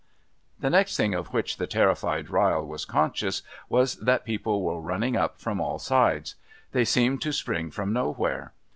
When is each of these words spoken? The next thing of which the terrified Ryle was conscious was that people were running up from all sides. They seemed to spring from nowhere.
The 0.59 0.71
next 0.71 0.97
thing 0.97 1.13
of 1.13 1.31
which 1.31 1.57
the 1.57 1.67
terrified 1.67 2.31
Ryle 2.31 2.65
was 2.65 2.85
conscious 2.85 3.43
was 3.69 3.97
that 3.97 4.25
people 4.25 4.63
were 4.63 4.81
running 4.81 5.15
up 5.15 5.39
from 5.39 5.61
all 5.61 5.77
sides. 5.77 6.33
They 6.71 6.85
seemed 6.85 7.21
to 7.21 7.31
spring 7.31 7.69
from 7.69 7.93
nowhere. 7.93 8.51